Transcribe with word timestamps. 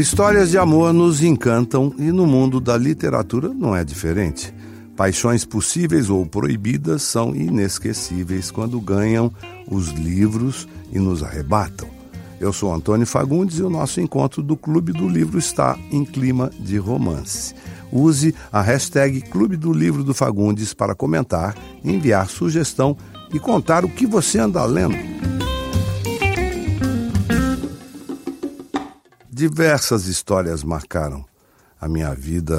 Histórias 0.00 0.48
de 0.48 0.56
amor 0.56 0.94
nos 0.94 1.22
encantam 1.22 1.92
e 1.98 2.04
no 2.04 2.26
mundo 2.26 2.58
da 2.58 2.74
literatura 2.74 3.50
não 3.50 3.76
é 3.76 3.84
diferente. 3.84 4.50
Paixões 4.96 5.44
possíveis 5.44 6.08
ou 6.08 6.24
proibidas 6.24 7.02
são 7.02 7.36
inesquecíveis 7.36 8.50
quando 8.50 8.80
ganham 8.80 9.30
os 9.70 9.88
livros 9.88 10.66
e 10.90 10.98
nos 10.98 11.22
arrebatam. 11.22 11.86
Eu 12.40 12.50
sou 12.50 12.72
Antônio 12.72 13.06
Fagundes 13.06 13.58
e 13.58 13.62
o 13.62 13.68
nosso 13.68 14.00
encontro 14.00 14.42
do 14.42 14.56
Clube 14.56 14.90
do 14.94 15.06
Livro 15.06 15.38
está 15.38 15.78
em 15.92 16.02
clima 16.02 16.50
de 16.58 16.78
romance. 16.78 17.54
Use 17.92 18.34
a 18.50 18.62
hashtag 18.62 19.20
Clube 19.20 19.58
do 19.58 19.70
Livro 19.70 20.02
do 20.02 20.14
Fagundes 20.14 20.72
para 20.72 20.94
comentar, 20.94 21.54
enviar 21.84 22.26
sugestão 22.26 22.96
e 23.34 23.38
contar 23.38 23.84
o 23.84 23.88
que 23.90 24.06
você 24.06 24.38
anda 24.38 24.64
lendo. 24.64 25.19
Diversas 29.40 30.04
histórias 30.06 30.62
marcaram 30.62 31.24
a 31.80 31.88
minha 31.88 32.14
vida, 32.14 32.54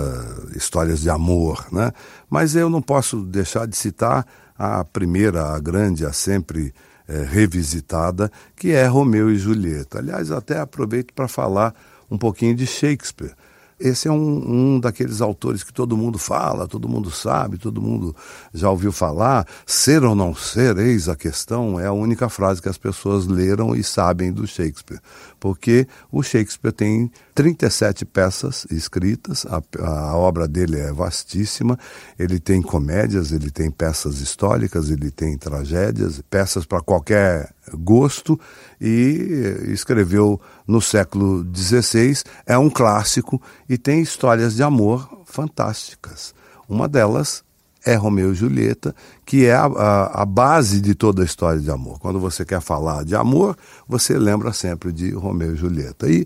histórias 0.55 1.01
de 1.01 1.11
amor, 1.11 1.67
né? 1.71 1.91
Mas 2.27 2.55
eu 2.55 2.71
não 2.71 2.81
posso 2.81 3.21
deixar 3.21 3.67
de 3.67 3.77
citar 3.77 4.25
a 4.57 4.83
primeira, 4.83 5.49
a 5.49 5.59
grande, 5.59 6.07
a 6.07 6.11
sempre 6.11 6.73
é, 7.07 7.21
revisitada, 7.21 8.31
que 8.55 8.71
é 8.71 8.87
Romeu 8.87 9.29
e 9.29 9.37
Julieta. 9.37 9.99
Aliás, 9.99 10.31
até 10.31 10.59
aproveito 10.59 11.13
para 11.13 11.27
falar 11.27 11.75
um 12.09 12.17
pouquinho 12.17 12.55
de 12.55 12.65
Shakespeare. 12.65 13.35
Esse 13.81 14.07
é 14.07 14.11
um, 14.11 14.75
um 14.75 14.79
daqueles 14.79 15.21
autores 15.21 15.63
que 15.63 15.73
todo 15.73 15.97
mundo 15.97 16.17
fala, 16.17 16.67
todo 16.67 16.87
mundo 16.87 17.09
sabe, 17.09 17.57
todo 17.57 17.81
mundo 17.81 18.15
já 18.53 18.69
ouviu 18.69 18.91
falar. 18.91 19.47
Ser 19.65 20.03
ou 20.03 20.15
não 20.15 20.35
ser, 20.35 20.77
eis 20.77 21.09
a 21.09 21.15
questão, 21.15 21.79
é 21.79 21.87
a 21.87 21.91
única 21.91 22.29
frase 22.29 22.61
que 22.61 22.69
as 22.69 22.77
pessoas 22.77 23.25
leram 23.25 23.75
e 23.75 23.83
sabem 23.83 24.31
do 24.31 24.45
Shakespeare. 24.45 24.99
Porque 25.39 25.87
o 26.11 26.21
Shakespeare 26.21 26.71
tem 26.71 27.11
37 27.33 28.05
peças 28.05 28.65
escritas, 28.69 29.45
a, 29.47 29.61
a 29.83 30.15
obra 30.15 30.47
dele 30.47 30.79
é 30.79 30.93
vastíssima, 30.93 31.77
ele 32.19 32.39
tem 32.39 32.61
comédias, 32.61 33.31
ele 33.31 33.49
tem 33.49 33.71
peças 33.71 34.19
históricas, 34.19 34.89
ele 34.89 35.09
tem 35.09 35.37
tragédias, 35.37 36.21
peças 36.29 36.65
para 36.65 36.81
qualquer 36.81 37.51
gosto 37.73 38.39
e 38.79 39.67
escreveu 39.67 40.39
no 40.67 40.81
século 40.81 41.45
XVI, 41.55 42.23
é 42.45 42.57
um 42.57 42.69
clássico 42.69 43.41
e 43.69 43.77
tem 43.77 44.01
histórias 44.01 44.55
de 44.55 44.63
amor 44.63 45.23
fantásticas. 45.25 46.33
Uma 46.67 46.87
delas 46.87 47.43
é 47.85 47.95
Romeu 47.95 48.31
e 48.31 48.35
Julieta, 48.35 48.95
que 49.25 49.45
é 49.45 49.53
a, 49.53 49.65
a, 49.65 50.21
a, 50.21 50.25
base 50.25 50.79
de 50.79 50.93
toda 50.93 51.21
a 51.23 51.25
história 51.25 51.59
de 51.59 51.71
amor. 51.71 51.99
Quando 51.99 52.19
você 52.19 52.45
quer 52.45 52.61
falar 52.61 53.03
de 53.03 53.15
amor, 53.15 53.57
você 53.87 54.17
lembra 54.17 54.53
sempre 54.53 54.91
de 54.91 55.11
Romeu 55.11 55.53
e 55.53 55.57
Julieta. 55.57 56.07
E 56.07 56.25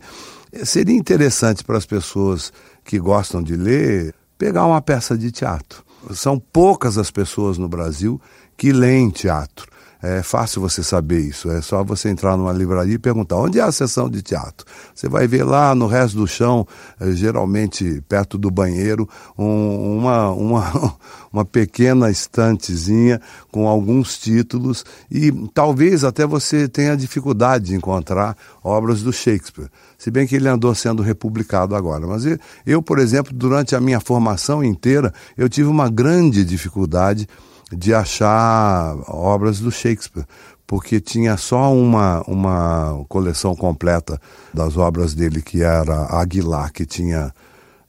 seria 0.64 0.96
interessante 0.96 1.64
para 1.64 1.78
as 1.78 1.86
pessoas 1.86 2.52
que 2.84 3.00
gostam 3.00 3.42
de 3.42 3.56
ler 3.56 4.14
pegar 4.38 4.66
uma 4.66 4.82
peça 4.82 5.18
de 5.18 5.32
teatro. 5.32 5.84
São 6.14 6.38
poucas 6.38 6.98
as 6.98 7.10
pessoas 7.10 7.58
no 7.58 7.68
Brasil 7.68 8.22
que 8.58 8.72
leem 8.72 9.10
teatro. 9.10 9.75
É 10.02 10.24
fácil 10.24 10.62
você 10.62 10.82
saber 10.82 11.20
isso. 11.20 11.50
É 11.50 11.62
só 11.62 11.84
você 11.84 12.10
entrar 12.10 12.38
numa 12.38 12.54
livraria 12.54 12.96
e 12.96 13.00
perguntar 13.00 13.36
onde 13.38 13.60
é 13.60 13.64
a 13.64 13.72
sessão 13.72 14.10
de 14.10 14.22
teatro. 14.22 14.66
Você 14.94 15.10
vai 15.10 15.28
ver 15.28 15.44
lá 15.44 15.76
no 15.76 15.88
resto 15.88 16.18
do 16.18 16.28
chão, 16.28 16.66
eh, 17.00 17.12
geralmente 17.12 18.02
perto 18.08 18.38
do 18.38 18.50
banheiro, 18.50 19.10
um, 19.38 19.98
uma, 19.98 20.30
uma, 20.32 20.96
uma 21.34 21.46
pequena 21.46 22.10
estantezinha 22.10 23.20
com 23.52 23.68
alguns 23.68 24.18
títulos 24.18 24.86
e 25.12 25.32
talvez 25.54 26.04
até 26.04 26.26
você 26.26 26.68
tenha 26.68 26.96
dificuldade 26.96 27.66
de 27.66 27.76
encontrar 27.76 28.38
obras 28.64 29.02
do 29.02 29.12
Shakespeare. 29.12 29.70
Se 29.98 30.12
bem 30.12 30.28
que 30.28 30.36
ele 30.36 30.48
andou 30.48 30.74
sendo 30.76 31.02
republicado 31.02 31.76
agora. 31.76 32.06
Mas 32.06 32.26
eu 32.66 32.82
por 32.82 33.00
exemplo, 33.00 33.34
durante 33.34 33.76
a 33.76 33.82
minha 33.82 34.00
formação 34.00 34.64
inteira, 34.64 35.14
eu 35.36 35.50
tive 35.50 35.68
uma 35.68 35.90
grande 35.90 36.46
dificuldade 36.46 37.28
de 37.72 37.94
achar 37.94 38.96
obras 39.08 39.60
do 39.60 39.72
Shakespeare, 39.72 40.26
porque 40.68 41.00
tinha 41.00 41.38
só 41.38 41.74
uma, 41.74 42.22
uma 42.28 43.06
coleção 43.08 43.56
completa 43.56 44.20
das 44.54 44.78
obras 44.78 45.14
dele, 45.14 45.42
que 45.42 45.62
era 45.62 46.08
Aguilar, 46.20 46.72
que 46.72 46.86
tinha 46.86 47.34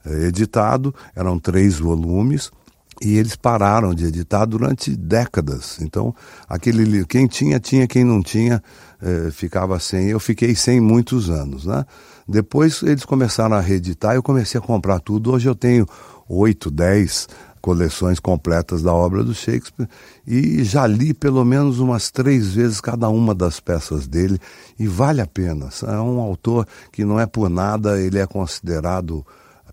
eh, 0.05 0.27
editado, 0.27 0.93
eram 1.15 1.39
três 1.39 1.79
volumes, 1.79 2.51
e 3.01 3.17
eles 3.17 3.35
pararam 3.35 3.93
de 3.93 4.05
editar 4.05 4.45
durante 4.45 4.95
décadas. 4.95 5.79
Então, 5.81 6.13
aquele 6.49 7.05
quem 7.05 7.27
tinha, 7.27 7.59
tinha, 7.59 7.87
quem 7.87 8.03
não 8.03 8.21
tinha, 8.21 8.61
eh, 9.01 9.29
ficava 9.31 9.79
sem. 9.79 10.07
Eu 10.07 10.19
fiquei 10.19 10.55
sem 10.55 10.79
muitos 10.79 11.29
anos, 11.29 11.65
né? 11.65 11.85
Depois 12.27 12.81
eles 12.81 13.05
começaram 13.05 13.55
a 13.55 13.61
reeditar, 13.61 14.15
eu 14.15 14.23
comecei 14.23 14.59
a 14.59 14.63
comprar 14.63 14.99
tudo. 14.99 15.31
Hoje 15.31 15.47
eu 15.47 15.55
tenho 15.55 15.87
oito, 16.27 16.69
dez 16.69 17.27
coleções 17.67 18.17
completas 18.17 18.81
da 18.81 18.93
obra 18.93 19.25
do 19.25 19.35
Shakespeare 19.35 19.89
e 20.25 20.63
já 20.63 20.87
li 20.87 21.13
pelo 21.13 21.43
menos 21.43 21.79
umas 21.79 22.09
três 22.09 22.53
vezes 22.53 22.79
cada 22.79 23.09
uma 23.09 23.35
das 23.35 23.59
peças 23.59 24.07
dele 24.07 24.39
e 24.79 24.87
vale 24.87 25.19
a 25.19 25.27
pena. 25.27 25.67
É 25.85 25.99
um 25.99 26.21
autor 26.21 26.65
que 26.93 27.03
não 27.03 27.19
é 27.19 27.25
por 27.25 27.49
nada, 27.49 27.99
ele 27.99 28.19
é 28.19 28.25
considerado 28.25 29.25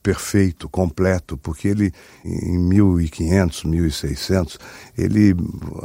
perfeito, 0.03 0.69
completo, 0.69 1.38
porque 1.38 1.69
ele 1.69 1.93
em 2.25 2.59
1500, 2.59 3.62
1600, 3.62 4.59
ele 4.99 5.32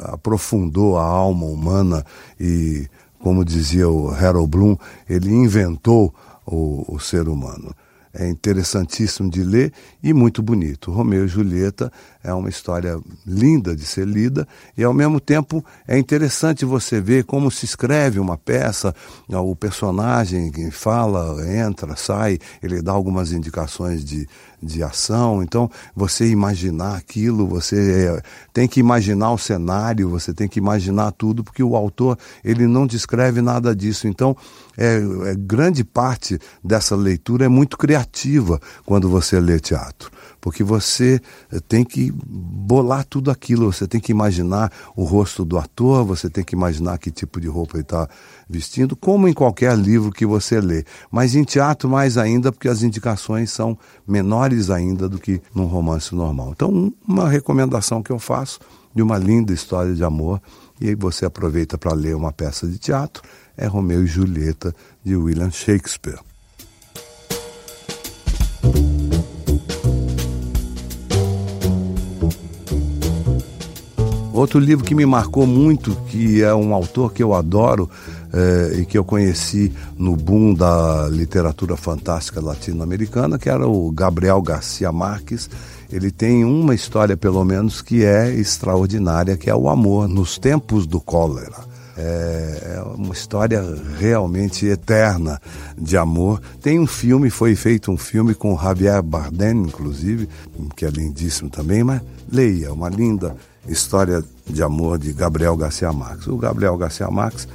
aprofundou 0.02 0.97
a 0.97 1.03
alma 1.03 1.46
humana 1.46 2.03
e, 2.40 2.88
como 3.20 3.46
dizia 3.46 3.88
o 3.88 4.09
Harold 4.09 4.50
Bloom, 4.50 4.76
ele 5.08 5.30
inventou 5.30 6.12
o, 6.44 6.96
o 6.96 7.00
ser 7.00 7.30
humano 7.30 7.72
é 8.14 8.28
interessantíssimo 8.28 9.30
de 9.30 9.44
ler 9.44 9.74
e 10.02 10.14
muito 10.14 10.42
bonito. 10.42 10.92
Romeu 10.92 11.25
e 11.25 11.28
Julieta 11.28 11.92
é 12.24 12.34
uma 12.34 12.50
história 12.50 13.00
linda 13.25 13.75
de 13.75 13.85
ser 13.85 14.06
lida 14.06 14.47
e 14.78 14.84
ao 14.84 14.94
mesmo 14.94 15.19
tempo 15.19 15.63
é 15.88 15.97
interessante 15.97 16.66
você 16.66 17.00
ver 17.00 17.24
como 17.24 17.50
se 17.50 17.66
escreve 17.66 18.19
uma 18.19 18.38
peça, 18.38 18.94
o 19.30 19.56
personagem 19.56 20.52
que 20.52 20.69
fala, 20.69 21.38
entra, 21.50 21.96
sai, 21.96 22.38
ele 22.62 22.81
dá 22.81 22.91
algumas 22.91 23.31
indicações 23.31 24.03
de, 24.03 24.28
de 24.62 24.84
ação. 24.84 25.41
Então, 25.41 25.69
você 25.96 26.28
imaginar 26.29 26.97
aquilo, 26.97 27.47
você 27.47 28.09
é, 28.18 28.22
tem 28.53 28.68
que 28.68 28.79
imaginar 28.79 29.31
o 29.31 29.38
cenário, 29.38 30.09
você 30.09 30.34
tem 30.34 30.47
que 30.47 30.59
imaginar 30.59 31.12
tudo, 31.13 31.44
porque 31.44 31.63
o 31.63 31.75
autor 31.75 32.18
ele 32.44 32.68
não 32.68 32.85
descreve 32.85 33.41
nada 33.41 33.75
disso. 33.75 34.08
Então, 34.08 34.35
é, 34.78 34.97
é 35.31 35.35
grande 35.35 35.84
parte 35.84 36.40
dessa 36.63 36.96
leitura 36.96 37.46
é 37.46 37.50
muito 37.50 37.78
criativa 37.78 38.59
quando 38.85 39.09
você 39.09 39.40
lê 39.40 39.59
teatro 39.59 40.12
porque 40.41 40.63
você 40.63 41.19
eh, 41.52 41.59
tem 41.68 41.84
que 41.84 42.09
bolar 42.12 43.06
tudo 43.06 43.31
aquilo, 43.31 43.72
você 43.72 43.88
tem 43.88 44.00
que 44.00 44.12
imaginar 44.12 44.72
o 44.96 45.03
rosto 45.03 45.44
do 45.44 45.58
ator, 45.58 46.06
você 46.06 46.30
tem 46.30 46.44
que 46.44 46.56
imaginar 46.56 46.97
que 46.97 47.12
tipo 47.12 47.40
de 47.40 47.47
roupa 47.47 47.78
ele 47.78 47.84
está 47.84 48.08
vestindo, 48.50 48.96
como 48.96 49.28
em 49.28 49.34
qualquer 49.34 49.78
livro 49.78 50.12
que 50.12 50.25
você 50.25 50.59
lê. 50.59 50.84
Mas 51.12 51.36
em 51.36 51.44
teatro, 51.44 51.90
mais 51.90 52.18
ainda, 52.18 52.52
porque 52.52 52.68
as 52.68 52.84
indicações 52.84 53.52
são 53.52 53.78
menores 54.08 54.70
ainda 54.70 55.09
do 55.09 55.20
que 55.20 55.42
num 55.53 55.66
romance 55.66 56.14
normal. 56.14 56.52
Então, 56.52 56.94
uma 57.08 57.30
recomendação 57.30 58.02
que 58.02 58.12
eu 58.12 58.20
faço 58.20 58.59
de 58.94 59.02
uma 59.02 59.18
linda 59.18 59.53
história 59.53 59.94
de 59.94 60.03
amor, 60.03 60.41
e 60.81 60.90
aí 60.90 60.96
você 60.96 61.26
aproveita 61.26 61.78
para 61.78 61.94
ler 61.94 62.16
uma 62.16 62.31
peça 62.31 62.68
de 62.68 62.78
teatro, 62.78 63.22
é 63.56 63.68
Romeu 63.68 64.03
e 64.03 64.08
Julieta, 64.08 64.74
de 65.03 65.16
William 65.16 65.52
Shakespeare. 65.52 66.20
Outro 74.40 74.58
livro 74.58 74.86
que 74.86 74.96
me 74.96 75.06
marcou 75.06 75.46
muito, 75.46 75.94
que 76.08 76.41
é 76.41 76.56
um 76.56 76.74
autor 76.74 77.12
que 77.12 77.22
eu 77.22 77.34
adoro 77.34 77.90
é, 78.32 78.78
e 78.80 78.86
que 78.86 78.97
eu 78.97 79.03
conheci 79.03 79.70
no 79.97 80.16
boom 80.16 80.53
da 80.53 81.09
literatura 81.09 81.76
fantástica 81.76 82.40
latino-americana, 82.40 83.38
que 83.38 83.50
era 83.50 83.68
o 83.68 83.91
Gabriel 83.91 84.41
Garcia 84.41 84.94
Marques. 84.94 85.50
Ele 85.91 86.09
tem 86.09 86.46
uma 86.46 86.74
história, 86.74 87.18
pelo 87.18 87.44
menos, 87.44 87.82
que 87.82 88.06
é 88.06 88.34
extraordinária, 88.34 89.36
que 89.36 89.50
é 89.50 89.53
o 89.53 89.68
amor 89.68 90.08
nos 90.08 90.38
tempos 90.38 90.88
do 90.88 91.02
cólera. 91.02 91.68
É, 91.97 92.78
é 92.78 92.82
uma 92.96 93.14
história 93.14 93.62
realmente 93.97 94.66
eterna 94.66 95.42
de 95.78 95.97
amor. 95.97 96.42
Tem 96.62 96.80
um 96.80 96.88
filme, 96.88 97.30
foi 97.30 97.58
feito 97.58 97.92
um 97.92 97.97
filme 97.97 98.34
com 98.34 98.58
Javier 98.58 99.03
Bardem, 99.03 99.64
inclusive, 99.64 100.30
que 100.78 100.85
é 100.85 100.90
lindíssimo 100.90 101.50
também, 101.50 101.84
mas 101.84 102.02
leia, 102.32 102.72
uma 102.72 102.88
linda 102.88 103.35
História 103.67 104.23
de 104.47 104.64
Amor 104.64 104.97
de 104.97 105.14
Gabriel 105.14 105.56
Garcia 105.56 105.91
Marques. 105.91 106.28
O 106.28 106.38
Gabriel 106.38 106.78
Garcia 106.78 107.09
Marques 107.09 107.47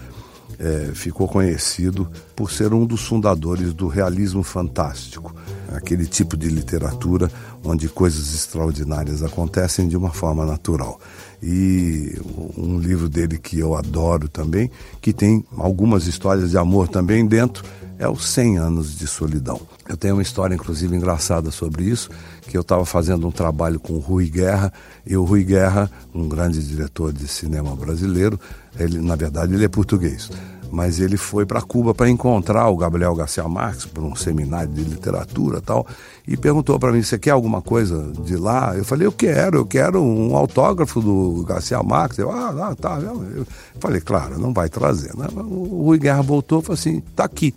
é, 0.59 0.93
ficou 0.95 1.29
conhecido 1.29 2.09
por 2.37 2.51
ser 2.51 2.73
um 2.73 2.87
dos 2.87 3.05
fundadores 3.05 3.73
do 3.73 3.89
realismo 3.89 4.43
fantástico, 4.43 5.35
aquele 5.73 6.07
tipo 6.07 6.37
de 6.37 6.49
literatura 6.49 7.31
onde 7.65 7.89
coisas 7.89 8.35
extraordinárias 8.35 9.23
acontecem 9.23 9.89
de 9.89 9.97
uma 9.97 10.11
forma 10.11 10.45
natural. 10.45 11.01
E 11.43 12.17
um 12.57 12.79
livro 12.79 13.09
dele 13.09 13.39
que 13.39 13.59
eu 13.59 13.75
adoro 13.75 14.29
também, 14.29 14.71
que 15.01 15.13
tem 15.13 15.45
algumas 15.57 16.07
histórias 16.07 16.51
de 16.51 16.59
amor 16.59 16.89
também 16.89 17.27
dentro, 17.27 17.65
é 18.05 18.09
os 18.09 18.29
100 18.29 18.59
anos 18.59 18.97
de 18.97 19.07
solidão. 19.07 19.61
Eu 19.89 19.97
tenho 19.97 20.15
uma 20.15 20.23
história, 20.23 20.55
inclusive, 20.55 20.95
engraçada 20.95 21.51
sobre 21.51 21.85
isso, 21.85 22.11
que 22.43 22.57
eu 22.57 22.61
estava 22.61 22.85
fazendo 22.85 23.27
um 23.27 23.33
trabalho 23.33 23.81
com 23.81 23.95
o 23.95 23.99
Rui 23.99 24.29
Guerra, 24.29 24.73
e 25.07 25.17
o 25.17 25.25
Rui 25.25 25.43
Guerra, 25.43 25.91
um 26.15 26.29
grande 26.29 26.63
diretor 26.63 27.13
de 27.13 27.27
cinema 27.27 27.75
brasileiro, 27.75 28.39
ele, 28.79 29.01
na 29.01 29.17
verdade, 29.17 29.55
ele 29.55 29.65
é 29.65 29.69
português 29.69 30.31
mas 30.75 30.99
ele 30.99 31.17
foi 31.17 31.47
para 31.47 31.63
Cuba 31.63 31.95
para 31.95 32.11
encontrar 32.11 32.69
o 32.69 32.77
Gabriel 32.77 33.15
Garcia 33.15 33.47
Marques 33.49 33.87
para 33.87 34.03
um 34.03 34.17
seminário 34.17 34.73
de 34.73 34.83
literatura 34.83 35.61
tal 35.61 35.87
e 36.27 36.37
perguntou 36.37 36.81
para 36.81 36.91
mim 36.91 37.01
você 37.01 37.17
quer 37.17 37.31
alguma 37.31 37.63
coisa 37.63 38.13
de 38.25 38.37
lá 38.37 38.77
eu 38.77 38.85
falei 38.85 39.07
eu 39.07 39.13
quero 39.13 39.59
eu 39.59 39.67
quero 39.67 40.03
um 40.03 40.37
autógrafo 40.37 41.01
do 41.01 41.45
Garcia 41.47 41.81
Marques 41.81 42.19
eu 42.19 42.29
ah, 42.31 42.75
tá 42.75 42.99
eu 42.99 43.47
falei 43.79 44.01
claro 44.01 44.37
não 44.39 44.53
vai 44.53 44.69
trazer 44.69 45.17
né? 45.17 45.29
o 45.37 45.85
Rui 45.85 45.99
Guerra 45.99 46.23
voltou 46.23 46.59
e 46.59 46.63
falou 46.63 46.75
assim 46.75 47.01
tá 47.15 47.25
aqui 47.25 47.55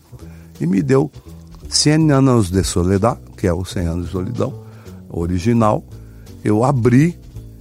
e 0.59 0.65
me 0.65 0.81
deu 0.81 1.11
100 1.69 2.11
anos 2.11 2.49
de 2.49 2.63
soledad 2.63 3.17
que 3.35 3.47
é 3.47 3.53
o 3.53 3.63
100 3.63 3.87
anos 3.87 4.05
de 4.07 4.11
solidão 4.11 4.53
original 5.09 5.83
eu 6.43 6.63
abri 6.63 7.19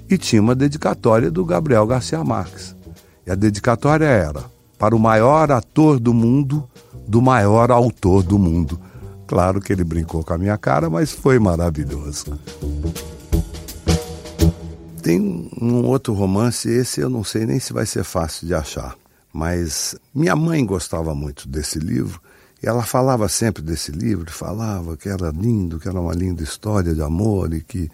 e 0.08 0.16
tinha 0.16 0.40
uma 0.40 0.54
dedicatória 0.54 1.30
do 1.30 1.44
Gabriel 1.44 1.86
Garcia 1.86 2.22
Marques 2.22 2.76
e 3.26 3.30
a 3.30 3.34
dedicatória 3.34 4.06
era 4.06 4.44
para 4.78 4.94
o 4.94 4.98
maior 4.98 5.50
ator 5.50 5.98
do 5.98 6.14
mundo, 6.14 6.68
do 7.08 7.20
maior 7.20 7.70
autor 7.70 8.22
do 8.22 8.38
mundo. 8.38 8.78
Claro 9.26 9.60
que 9.60 9.72
ele 9.72 9.82
brincou 9.82 10.22
com 10.22 10.34
a 10.34 10.38
minha 10.38 10.56
cara, 10.56 10.88
mas 10.88 11.10
foi 11.10 11.38
maravilhoso. 11.38 12.38
Tem 15.02 15.50
um 15.60 15.84
outro 15.84 16.12
romance, 16.14 16.68
esse 16.68 17.00
eu 17.00 17.10
não 17.10 17.24
sei 17.24 17.46
nem 17.46 17.58
se 17.58 17.72
vai 17.72 17.86
ser 17.86 18.04
fácil 18.04 18.46
de 18.46 18.54
achar, 18.54 18.94
mas 19.32 19.96
minha 20.14 20.36
mãe 20.36 20.64
gostava 20.64 21.14
muito 21.14 21.48
desse 21.48 21.78
livro 21.78 22.20
ela 22.62 22.82
falava 22.82 23.28
sempre 23.28 23.62
desse 23.62 23.92
livro, 23.92 24.30
falava 24.30 24.96
que 24.96 25.08
era 25.08 25.30
lindo, 25.30 25.78
que 25.78 25.88
era 25.88 26.00
uma 26.00 26.14
linda 26.14 26.42
história 26.42 26.94
de 26.94 27.02
amor 27.02 27.52
e 27.52 27.60
que 27.60 27.90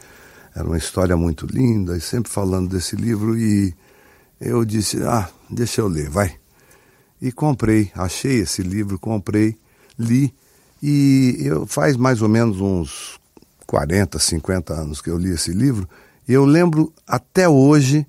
era 0.54 0.66
uma 0.66 0.78
história 0.78 1.16
muito 1.16 1.46
linda, 1.46 1.96
e 1.96 2.00
sempre 2.00 2.30
falando 2.30 2.70
desse 2.70 2.94
livro. 2.94 3.36
E 3.36 3.74
eu 4.40 4.64
disse: 4.64 5.02
Ah, 5.02 5.28
deixa 5.50 5.80
eu 5.80 5.88
ler, 5.88 6.08
vai 6.08 6.36
e 7.20 7.30
comprei. 7.30 7.90
Achei 7.94 8.40
esse 8.40 8.62
livro, 8.62 8.98
comprei, 8.98 9.56
li 9.98 10.34
e 10.82 11.36
eu 11.38 11.64
faz 11.64 11.96
mais 11.96 12.20
ou 12.20 12.28
menos 12.28 12.60
uns 12.60 13.20
40, 13.68 14.18
50 14.18 14.74
anos 14.74 15.00
que 15.00 15.08
eu 15.08 15.16
li 15.16 15.30
esse 15.30 15.52
livro. 15.52 15.88
E 16.26 16.32
eu 16.32 16.44
lembro 16.44 16.92
até 17.06 17.48
hoje 17.48 18.04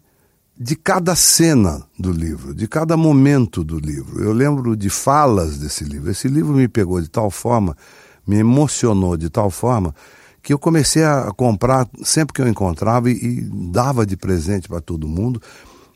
de 0.57 0.75
cada 0.75 1.15
cena 1.15 1.83
do 1.97 2.11
livro, 2.11 2.53
de 2.53 2.67
cada 2.67 2.95
momento 2.95 3.63
do 3.63 3.79
livro. 3.79 4.23
Eu 4.23 4.31
lembro 4.31 4.75
de 4.75 4.89
falas 4.89 5.57
desse 5.57 5.83
livro. 5.83 6.11
Esse 6.11 6.27
livro 6.27 6.53
me 6.53 6.67
pegou 6.67 7.01
de 7.01 7.09
tal 7.09 7.31
forma, 7.31 7.75
me 8.25 8.37
emocionou 8.37 9.17
de 9.17 9.29
tal 9.29 9.49
forma 9.49 9.93
que 10.43 10.51
eu 10.51 10.59
comecei 10.59 11.05
a 11.05 11.31
comprar 11.35 11.87
sempre 12.03 12.33
que 12.33 12.41
eu 12.41 12.47
encontrava 12.47 13.09
e, 13.09 13.13
e 13.13 13.41
dava 13.71 14.05
de 14.05 14.17
presente 14.17 14.67
para 14.67 14.81
todo 14.81 15.07
mundo. 15.07 15.41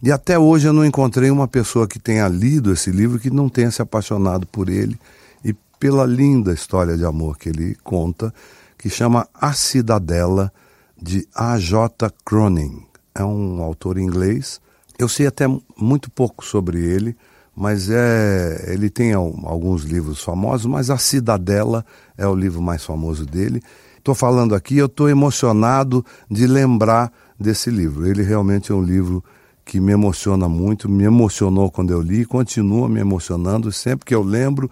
E 0.01 0.11
até 0.11 0.39
hoje 0.39 0.67
eu 0.67 0.73
não 0.73 0.85
encontrei 0.85 1.29
uma 1.29 1.47
pessoa 1.47 1.87
que 1.87 1.99
tenha 1.99 2.27
lido 2.29 2.71
esse 2.71 2.89
livro 2.89 3.19
que 3.19 3.29
não 3.29 3.49
tenha 3.49 3.69
se 3.69 3.81
apaixonado 3.81 4.47
por 4.47 4.69
ele 4.69 4.97
e 5.43 5.53
pela 5.77 6.05
linda 6.05 6.53
história 6.53 6.95
de 6.95 7.03
amor 7.03 7.37
que 7.37 7.49
ele 7.49 7.75
conta, 7.83 8.33
que 8.77 8.89
chama 8.89 9.27
A 9.33 9.51
Cidadela, 9.51 10.51
de 10.99 11.27
A.J. 11.35 12.09
Cronin. 12.23 12.86
É 13.17 13.23
um 13.23 13.63
autor 13.63 13.97
inglês. 13.97 14.61
Eu 14.99 15.09
sei 15.09 15.27
até 15.27 15.45
muito 15.75 16.09
pouco 16.11 16.45
sobre 16.45 16.79
ele, 16.79 17.15
mas 17.55 17.89
é, 17.89 18.65
ele 18.67 18.89
tem 18.89 19.13
alguns 19.13 19.83
livros 19.83 20.21
famosos, 20.23 20.67
mas 20.67 20.89
A 20.91 20.97
Cidadela 20.97 21.83
é 22.15 22.27
o 22.27 22.35
livro 22.35 22.61
mais 22.61 22.85
famoso 22.85 23.25
dele. 23.25 23.61
Estou 23.97 24.13
falando 24.13 24.53
aqui, 24.53 24.77
eu 24.77 24.85
estou 24.85 25.09
emocionado 25.09 26.05
de 26.29 26.45
lembrar 26.45 27.11
desse 27.39 27.69
livro. 27.69 28.07
Ele 28.07 28.21
realmente 28.21 28.71
é 28.71 28.75
um 28.75 28.83
livro 28.83 29.23
que 29.65 29.79
me 29.79 29.91
emociona 29.91 30.47
muito, 30.47 30.87
me 30.87 31.03
emocionou 31.03 31.69
quando 31.69 31.91
eu 31.91 32.01
li, 32.01 32.23
continua 32.25 32.87
me 32.87 32.99
emocionando. 32.99 33.71
Sempre 33.71 34.05
que 34.05 34.15
eu 34.15 34.23
lembro, 34.23 34.69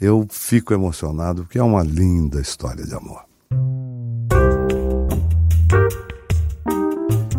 eu 0.00 0.26
fico 0.30 0.72
emocionado, 0.72 1.42
porque 1.42 1.58
é 1.58 1.62
uma 1.62 1.82
linda 1.82 2.40
história 2.40 2.86
de 2.86 2.94
amor. 2.94 3.29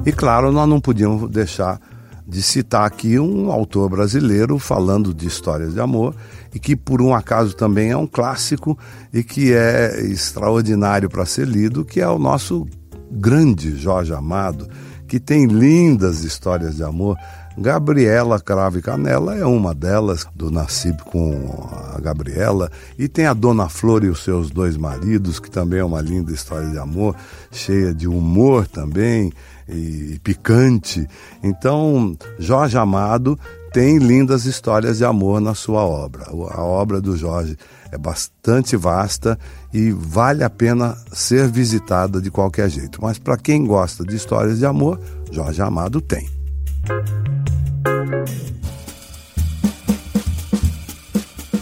E 0.06 0.12
claro, 0.12 0.51
nós 0.51 0.68
não 0.68 0.81
podíamos 0.81 1.30
deixar 1.30 1.80
de 2.27 2.42
citar 2.42 2.86
aqui 2.86 3.19
um 3.19 3.51
autor 3.51 3.89
brasileiro 3.89 4.57
falando 4.57 5.13
de 5.13 5.27
histórias 5.27 5.74
de 5.74 5.80
amor 5.80 6.15
e 6.53 6.59
que 6.59 6.75
por 6.75 7.01
um 7.01 7.13
acaso 7.13 7.56
também 7.56 7.92
é 7.92 7.98
um 7.98 8.07
clássico 8.07 8.77
e 9.13 9.24
que 9.24 9.53
é 9.53 10.01
extraordinário 10.01 11.09
para 11.09 11.25
ser 11.25 11.48
lido, 11.48 11.86
que 11.86 12.00
é 12.00 12.07
o 12.07 12.18
nosso 12.18 12.65
grande 13.12 13.75
Jorge 13.75 14.13
Amado 14.13 14.68
que 15.12 15.19
tem 15.19 15.45
lindas 15.45 16.24
histórias 16.24 16.77
de 16.77 16.83
amor. 16.83 17.18
Gabriela 17.57 18.39
Crave 18.39 18.81
Canela 18.81 19.36
é 19.36 19.45
uma 19.45 19.74
delas, 19.75 20.25
do 20.36 20.50
Nascib 20.50 21.01
com 21.03 21.69
a 21.95 22.00
Gabriela, 22.00 22.71
e 22.98 23.07
tem 23.07 23.25
a 23.25 23.33
Dona 23.33 23.68
Flor 23.68 24.03
e 24.03 24.09
os 24.09 24.24
seus 24.24 24.50
dois 24.50 24.77
maridos, 24.77 25.39
que 25.39 25.51
também 25.51 25.80
é 25.80 25.83
uma 25.83 26.01
linda 26.01 26.31
história 26.31 26.69
de 26.69 26.77
amor, 26.77 27.15
cheia 27.51 27.94
de 27.94 28.07
humor 28.07 28.68
também 28.68 29.31
e 29.68 30.19
picante. 30.24 31.07
Então, 31.44 32.18
Jorge 32.39 32.77
Amado 32.77 33.38
tem 33.71 33.97
lindas 33.97 34.45
histórias 34.45 34.97
de 34.97 35.06
amor 35.06 35.39
na 35.39 35.56
sua 35.56 35.81
obra. 35.81 36.25
A 36.25 36.62
obra 36.62 37.00
do 37.00 37.15
Jorge 37.15 37.57
é 37.92 37.97
bastante 37.97 38.75
vasta 38.75 39.39
e 39.74 39.92
vale 39.92 40.44
a 40.44 40.50
pena 40.50 40.97
ser 41.12 41.47
visitada 41.47 42.21
de 42.21 42.30
qualquer 42.30 42.69
jeito. 42.69 43.01
Mas 43.01 43.18
para 43.18 43.38
quem 43.38 43.65
gosta 43.65 44.04
de 44.04 44.15
histórias 44.15 44.59
de 44.59 44.65
amor, 44.65 45.00
Jorge 45.31 45.62
Amado 45.62 46.01
tem. 46.01 46.30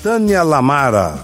Tânia 0.01 0.43
Lamara. 0.43 1.19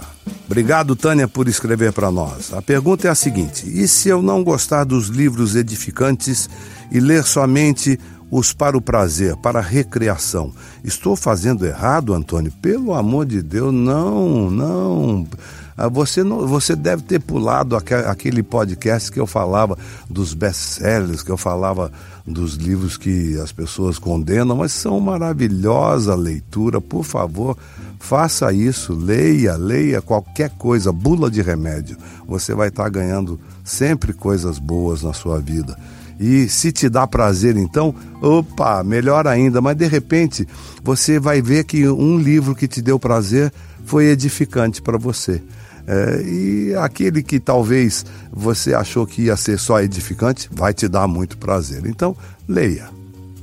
Obrigado, 0.45 0.97
Tânia, 0.97 1.29
por 1.29 1.47
escrever 1.47 1.93
para 1.93 2.11
nós. 2.11 2.53
A 2.53 2.61
pergunta 2.61 3.07
é 3.07 3.11
a 3.11 3.15
seguinte: 3.15 3.65
e 3.67 3.87
se 3.87 4.09
eu 4.09 4.21
não 4.21 4.43
gostar 4.43 4.83
dos 4.83 5.07
livros 5.07 5.55
edificantes 5.55 6.49
e 6.91 6.99
ler 6.99 7.23
somente 7.23 7.97
os 8.29 8.51
para 8.51 8.77
o 8.77 8.81
prazer, 8.81 9.37
para 9.37 9.59
a 9.59 9.61
recreação. 9.61 10.51
Estou 10.83 11.15
fazendo 11.15 11.65
errado, 11.65 12.13
Antônio? 12.13 12.51
Pelo 12.61 12.93
amor 12.93 13.25
de 13.25 13.41
Deus, 13.41 13.73
não, 13.73 14.51
não. 14.51 15.27
Ah, 15.77 15.89
você, 15.89 16.23
não, 16.23 16.47
você 16.47 16.73
deve 16.75 17.03
ter 17.03 17.19
pulado 17.19 17.75
aquele 17.75 18.41
podcast 18.41 19.11
que 19.11 19.19
eu 19.19 19.27
falava 19.27 19.77
dos 20.09 20.33
best-sellers, 20.33 21.21
que 21.21 21.31
eu 21.31 21.37
falava 21.37 21.91
dos 22.25 22.55
livros 22.55 22.97
que 22.97 23.37
as 23.39 23.51
pessoas 23.51 23.99
condenam, 23.99 24.55
mas 24.55 24.71
são 24.71 24.99
maravilhosa 25.01 26.15
leitura. 26.15 26.79
Por 26.79 27.03
favor, 27.03 27.57
faça 27.99 28.53
isso, 28.53 28.93
leia, 28.93 29.57
leia 29.57 30.01
qualquer 30.01 30.49
coisa, 30.51 30.93
bula 30.93 31.29
de 31.29 31.41
remédio. 31.41 31.97
Você 32.25 32.55
vai 32.55 32.69
estar 32.69 32.87
ganhando 32.89 33.39
sempre 33.65 34.13
coisas 34.13 34.59
boas 34.59 35.03
na 35.03 35.11
sua 35.11 35.41
vida. 35.41 35.75
E 36.17 36.47
se 36.47 36.71
te 36.71 36.87
dá 36.87 37.05
prazer, 37.05 37.57
então, 37.57 37.93
opa, 38.21 38.81
melhor 38.83 39.27
ainda. 39.27 39.59
Mas 39.59 39.75
de 39.75 39.87
repente 39.87 40.47
você 40.81 41.19
vai 41.19 41.41
ver 41.41 41.65
que 41.65 41.85
um 41.89 42.17
livro 42.17 42.55
que 42.55 42.67
te 42.67 42.81
deu 42.81 42.97
prazer 42.97 43.51
foi 43.83 44.05
edificante 44.05 44.81
para 44.81 44.97
você. 44.97 45.41
É, 45.87 46.21
e 46.23 46.75
aquele 46.75 47.21
que 47.21 47.39
talvez 47.39 48.05
você 48.31 48.73
achou 48.73 49.05
que 49.05 49.23
ia 49.23 49.35
ser 49.35 49.59
só 49.59 49.81
edificante, 49.81 50.49
vai 50.51 50.73
te 50.73 50.87
dar 50.87 51.07
muito 51.07 51.37
prazer. 51.37 51.85
Então, 51.85 52.15
leia. 52.47 52.94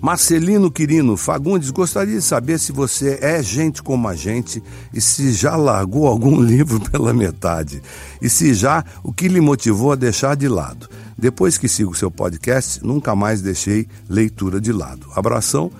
Marcelino 0.02 0.68
Quirino 0.68 1.16
Fagundes 1.16 1.70
gostaria 1.70 2.16
de 2.16 2.22
saber 2.22 2.58
se 2.58 2.72
você 2.72 3.20
é 3.22 3.40
gente 3.40 3.80
como 3.80 4.08
a 4.08 4.16
gente 4.16 4.60
e 4.92 5.00
se 5.00 5.32
já 5.32 5.54
largou 5.54 6.08
algum 6.08 6.38
livro 6.42 6.80
pela 6.80 7.14
metade. 7.14 7.80
E 8.20 8.28
se 8.28 8.52
já, 8.52 8.84
o 9.04 9.12
que 9.12 9.28
lhe 9.28 9.40
motivou 9.40 9.92
a 9.92 9.94
deixar 9.94 10.34
de 10.34 10.48
lado. 10.48 10.88
Depois 11.16 11.56
que 11.56 11.68
sigo 11.68 11.94
seu 11.94 12.10
podcast, 12.10 12.84
nunca 12.84 13.14
mais 13.14 13.40
deixei 13.40 13.86
leitura 14.08 14.60
de 14.60 14.72
lado. 14.72 15.06
Abração, 15.14 15.70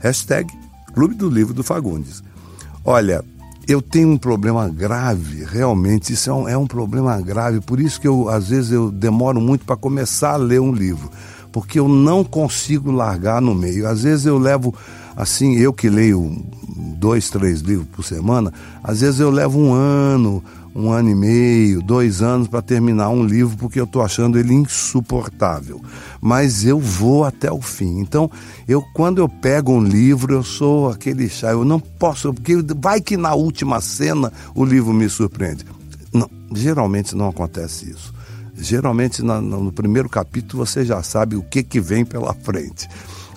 hashtag 0.00 0.52
Clube 0.92 1.14
do 1.14 1.30
Livro 1.30 1.54
do 1.54 1.62
Fagundes. 1.62 2.24
Olha, 2.84 3.24
eu 3.68 3.80
tenho 3.80 4.08
um 4.08 4.18
problema 4.18 4.68
grave, 4.68 5.44
realmente, 5.44 6.12
isso 6.12 6.28
é 6.28 6.34
um, 6.34 6.48
é 6.48 6.58
um 6.58 6.66
problema 6.66 7.20
grave, 7.20 7.60
por 7.60 7.78
isso 7.78 8.00
que 8.00 8.08
eu, 8.08 8.28
às 8.28 8.48
vezes, 8.48 8.72
eu 8.72 8.90
demoro 8.90 9.40
muito 9.40 9.64
para 9.64 9.76
começar 9.76 10.32
a 10.32 10.36
ler 10.36 10.60
um 10.60 10.72
livro, 10.72 11.08
porque 11.52 11.78
eu 11.78 11.88
não 11.88 12.24
consigo 12.24 12.90
largar 12.90 13.40
no 13.40 13.54
meio. 13.54 13.86
Às 13.86 14.02
vezes 14.02 14.26
eu 14.26 14.38
levo, 14.38 14.74
assim, 15.16 15.56
eu 15.56 15.72
que 15.72 15.88
leio 15.88 16.36
dois, 16.96 17.30
três 17.30 17.60
livros 17.60 17.88
por 17.88 18.04
semana, 18.04 18.52
às 18.82 19.00
vezes 19.00 19.20
eu 19.20 19.30
levo 19.30 19.58
um 19.58 19.72
ano, 19.72 20.42
um 20.74 20.90
ano 20.90 21.10
e 21.10 21.14
meio, 21.14 21.82
dois 21.82 22.22
anos 22.22 22.46
para 22.46 22.62
terminar 22.62 23.08
um 23.08 23.24
livro 23.24 23.56
porque 23.56 23.80
eu 23.80 23.84
estou 23.84 24.02
achando 24.02 24.38
ele 24.38 24.54
insuportável. 24.54 25.80
Mas 26.20 26.64
eu 26.64 26.78
vou 26.78 27.24
até 27.24 27.50
o 27.50 27.60
fim. 27.60 27.98
Então, 27.98 28.30
eu 28.68 28.82
quando 28.94 29.18
eu 29.18 29.28
pego 29.28 29.72
um 29.72 29.82
livro, 29.82 30.34
eu 30.34 30.42
sou 30.42 30.90
aquele 30.90 31.28
chá, 31.28 31.50
eu 31.50 31.64
não 31.64 31.80
posso, 31.80 32.32
porque 32.32 32.56
vai 32.76 33.00
que 33.00 33.16
na 33.16 33.34
última 33.34 33.80
cena 33.80 34.32
o 34.54 34.64
livro 34.64 34.92
me 34.92 35.08
surpreende. 35.08 35.64
Não, 36.12 36.30
geralmente 36.54 37.16
não 37.16 37.28
acontece 37.28 37.90
isso. 37.90 38.19
Geralmente 38.62 39.22
no, 39.22 39.40
no 39.40 39.72
primeiro 39.72 40.08
capítulo 40.08 40.64
você 40.64 40.84
já 40.84 41.02
sabe 41.02 41.36
o 41.36 41.42
que, 41.42 41.62
que 41.62 41.80
vem 41.80 42.04
pela 42.04 42.34
frente 42.34 42.88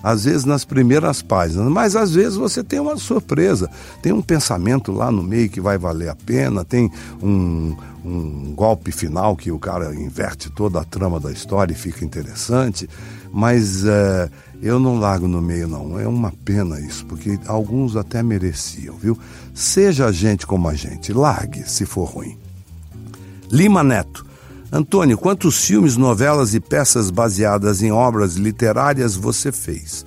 às 0.04 0.24
vezes 0.24 0.44
nas 0.44 0.66
primeiras 0.66 1.22
páginas, 1.22 1.66
mas 1.72 1.96
às 1.96 2.12
vezes 2.12 2.36
você 2.36 2.62
tem 2.62 2.78
uma 2.78 2.98
surpresa, 2.98 3.70
tem 4.02 4.12
um 4.12 4.20
pensamento 4.20 4.92
lá 4.92 5.10
no 5.10 5.22
meio 5.22 5.48
que 5.48 5.62
vai 5.62 5.78
valer 5.78 6.10
a 6.10 6.14
pena, 6.14 6.62
tem 6.62 6.92
um, 7.22 7.74
um 8.04 8.52
golpe 8.54 8.92
final 8.92 9.34
que 9.34 9.50
o 9.50 9.58
cara 9.58 9.94
inverte 9.94 10.50
toda 10.50 10.78
a 10.78 10.84
trama 10.84 11.18
da 11.18 11.32
história 11.32 11.72
e 11.72 11.76
fica 11.76 12.04
interessante, 12.04 12.86
mas 13.32 13.86
é, 13.86 14.28
eu 14.60 14.78
não 14.78 14.98
largo 14.98 15.26
no 15.26 15.40
meio 15.40 15.66
não, 15.66 15.98
é 15.98 16.06
uma 16.06 16.30
pena 16.44 16.78
isso, 16.78 17.06
porque 17.06 17.38
alguns 17.46 17.96
até 17.96 18.22
mereciam, 18.22 18.98
viu? 18.98 19.18
Seja 19.54 20.12
gente 20.12 20.46
como 20.46 20.68
a 20.68 20.74
gente, 20.74 21.14
largue 21.14 21.66
se 21.66 21.86
for 21.86 22.04
ruim. 22.04 22.36
Lima 23.50 23.82
Neto, 23.82 24.26
Antônio, 24.74 25.16
quantos 25.16 25.64
filmes, 25.64 25.96
novelas 25.96 26.52
e 26.52 26.58
peças 26.58 27.08
baseadas 27.08 27.80
em 27.80 27.92
obras 27.92 28.34
literárias 28.34 29.14
você 29.14 29.52
fez? 29.52 30.04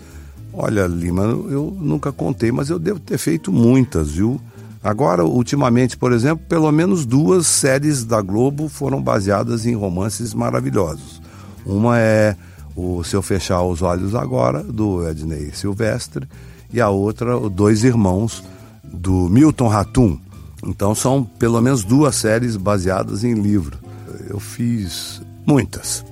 Olha, 0.51 0.85
Lima, 0.85 1.23
eu 1.23 1.73
nunca 1.79 2.11
contei, 2.11 2.51
mas 2.51 2.69
eu 2.69 2.77
devo 2.77 2.99
ter 2.99 3.17
feito 3.17 3.49
muitas, 3.49 4.11
viu? 4.11 4.41
Agora, 4.83 5.23
ultimamente, 5.23 5.95
por 5.95 6.11
exemplo, 6.11 6.45
pelo 6.49 6.69
menos 6.69 7.05
duas 7.05 7.47
séries 7.47 8.03
da 8.03 8.21
Globo 8.21 8.67
foram 8.67 9.01
baseadas 9.01 9.65
em 9.65 9.73
romances 9.73 10.33
maravilhosos. 10.33 11.21
Uma 11.65 11.97
é 11.97 12.35
o 12.75 13.05
Se 13.05 13.15
Eu 13.15 13.21
Fechar 13.21 13.63
os 13.63 13.81
Olhos 13.81 14.13
Agora, 14.13 14.61
do 14.61 15.07
Ednei 15.07 15.49
Silvestre, 15.53 16.27
e 16.73 16.81
a 16.81 16.89
outra, 16.89 17.37
o 17.37 17.49
Dois 17.49 17.85
Irmãos, 17.85 18.43
do 18.83 19.29
Milton 19.29 19.69
Ratum. 19.69 20.19
Então, 20.61 20.93
são 20.93 21.23
pelo 21.23 21.61
menos 21.61 21.85
duas 21.85 22.17
séries 22.17 22.57
baseadas 22.57 23.23
em 23.23 23.33
livro 23.33 23.86
eu 24.29 24.39
fiz 24.39 25.21
muitas. 25.45 26.05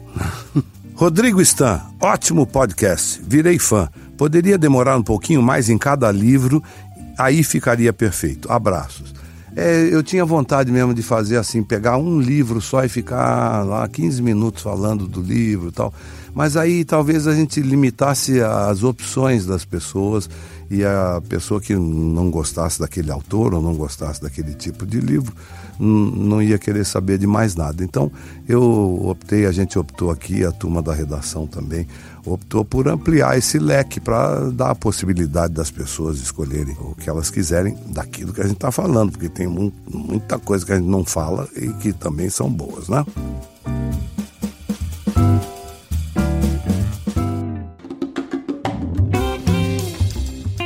Rodrigo 0.96 1.42
Stan, 1.42 1.82
ótimo 2.00 2.48
podcast, 2.48 3.22
virei 3.28 3.60
fã. 3.60 3.90
Poderia 4.18 4.58
demorar 4.58 4.98
um 4.98 5.04
pouquinho 5.04 5.42
mais 5.42 5.70
em 5.70 5.78
cada 5.78 6.10
livro, 6.12 6.64
aí 7.18 7.44
ficaria 7.44 7.92
perfeito. 7.92 8.52
Abraços. 8.52 9.14
É, 9.56 9.88
eu 9.90 10.04
tinha 10.04 10.26
vontade 10.26 10.70
mesmo 10.72 10.94
de 10.94 11.02
fazer 11.02 11.38
assim, 11.38 11.64
pegar 11.64 11.98
um 11.98 12.20
livro 12.20 12.60
só 12.60 12.84
e 12.84 12.90
ficar 12.90 13.64
lá 13.64 13.88
15 13.88 14.22
minutos 14.22 14.62
falando 14.62 15.08
do 15.08 15.22
livro 15.22 15.70
e 15.70 15.72
tal. 15.72 15.94
Mas 16.34 16.58
aí 16.58 16.84
talvez 16.84 17.26
a 17.28 17.34
gente 17.34 17.62
limitasse 17.62 18.42
as 18.42 18.84
opções 18.84 19.46
das 19.46 19.64
pessoas 19.64 20.30
e 20.70 20.84
a 20.84 21.22
pessoa 21.30 21.62
que 21.62 21.74
não 21.74 22.30
gostasse 22.30 22.80
daquele 22.80 23.10
autor 23.12 23.54
ou 23.54 23.62
não 23.62 23.74
gostasse 23.74 24.22
daquele 24.22 24.54
tipo 24.54 24.86
de 24.86 25.00
livro 25.00 25.34
não 25.80 26.42
ia 26.42 26.58
querer 26.58 26.86
saber 26.86 27.18
de 27.18 27.28
mais 27.28 27.56
nada. 27.56 27.84
Então 27.84 28.12
eu 28.48 28.62
optei, 29.06 29.46
a 29.46 29.52
gente 29.52 29.80
optou 29.80 30.12
aqui, 30.12 30.44
a 30.44 30.52
turma 30.52 30.82
da 30.82 30.94
redação 30.94 31.48
também, 31.48 31.88
optou 32.26 32.66
por 32.66 32.88
ampliar 32.88 33.38
esse 33.38 33.60
leque 33.60 34.00
para 34.00 34.50
dar 34.52 34.72
a 34.72 34.76
possibilidade 34.76 35.54
das 35.54 35.70
pessoas 35.70 36.18
escolherem 36.18 36.76
o 36.80 36.96
que 36.96 37.10
elas 37.10 37.30
quiserem 37.30 37.78
daquilo 37.88 38.34
que 38.34 38.42
a 38.42 38.46
gente 38.46 38.56
está 38.56 38.72
falando, 38.72 39.12
porque 39.12 39.30
tem 39.30 39.48
muita 39.48 40.40
coisa 40.40 40.66
que 40.66 40.74
a 40.74 40.78
gente 40.78 40.90
não 40.90 41.06
fala 41.06 41.48
e 41.56 41.72
que 41.74 41.94
também 41.94 42.30
são 42.30 42.50
boas, 42.50 42.90
né? 42.90 43.06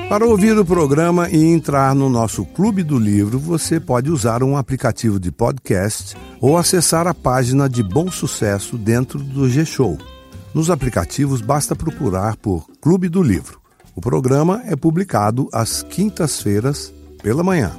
Para 0.09 0.25
ouvir 0.25 0.57
o 0.57 0.65
programa 0.65 1.29
e 1.29 1.37
entrar 1.37 1.93
no 1.93 2.09
nosso 2.09 2.43
Clube 2.43 2.81
do 2.81 2.97
Livro, 2.97 3.37
você 3.37 3.79
pode 3.79 4.09
usar 4.09 4.41
um 4.41 4.57
aplicativo 4.57 5.19
de 5.19 5.31
podcast 5.31 6.17
ou 6.41 6.57
acessar 6.57 7.05
a 7.05 7.13
página 7.13 7.69
de 7.69 7.83
Bom 7.83 8.09
Sucesso 8.09 8.75
dentro 8.75 9.19
do 9.19 9.47
G-Show. 9.47 9.99
Nos 10.53 10.71
aplicativos 10.71 11.41
basta 11.41 11.75
procurar 11.75 12.35
por 12.35 12.65
Clube 12.81 13.07
do 13.07 13.21
Livro. 13.21 13.59
O 13.95 14.01
programa 14.01 14.63
é 14.65 14.75
publicado 14.75 15.47
às 15.53 15.83
quintas-feiras 15.83 16.93
pela 17.21 17.43
manhã. 17.43 17.71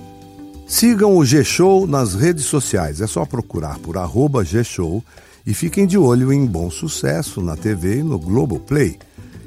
Sigam 0.68 1.16
o 1.16 1.24
G-Show 1.24 1.86
nas 1.86 2.14
redes 2.14 2.44
sociais, 2.44 3.00
é 3.00 3.06
só 3.08 3.24
procurar 3.24 3.78
por 3.80 3.96
arroba 3.96 4.44
G-Show 4.44 5.02
e 5.44 5.52
fiquem 5.52 5.84
de 5.84 5.98
olho 5.98 6.32
em 6.32 6.46
Bom 6.46 6.70
Sucesso 6.70 7.40
na 7.40 7.56
TV 7.56 7.98
e 7.98 8.02
no 8.04 8.18
Globoplay 8.20 8.96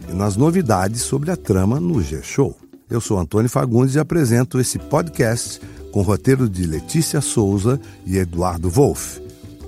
e 0.10 0.14
nas 0.14 0.36
novidades 0.36 1.02
sobre 1.02 1.32
a 1.32 1.38
trama 1.38 1.80
no 1.80 2.02
G-Show. 2.02 2.58
Eu 2.90 3.00
sou 3.00 3.18
Antônio 3.18 3.50
Fagundes 3.50 3.96
e 3.96 4.00
apresento 4.00 4.60
esse 4.60 4.78
podcast 4.78 5.62
com 5.94 6.02
roteiro 6.02 6.50
de 6.50 6.66
Letícia 6.66 7.22
Souza 7.22 7.80
e 8.06 8.18
Eduardo 8.18 8.70
Wolff. 8.70 9.22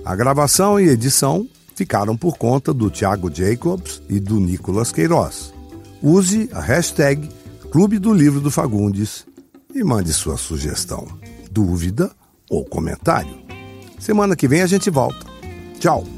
A 0.04 0.14
gravação 0.14 0.78
e 0.78 0.88
edição 0.88 1.48
ficaram 1.76 2.16
por 2.16 2.38
conta 2.38 2.72
do 2.72 2.90
Tiago 2.90 3.30
Jacobs 3.32 4.02
e 4.08 4.18
do 4.18 4.40
Nicolas 4.40 4.90
Queiroz. 4.90 5.52
Use 6.02 6.48
a 6.52 6.60
hashtag 6.60 7.28
Clube 7.70 7.98
do 7.98 8.12
Livro 8.12 8.40
do 8.40 8.50
Fagundes 8.50 9.26
e 9.74 9.84
mande 9.84 10.12
sua 10.12 10.38
sugestão, 10.38 11.06
dúvida 11.50 12.10
ou 12.48 12.64
comentário. 12.64 13.36
Semana 13.98 14.34
que 14.34 14.48
vem 14.48 14.62
a 14.62 14.66
gente 14.66 14.88
volta. 14.88 15.26
Tchau! 15.78 16.15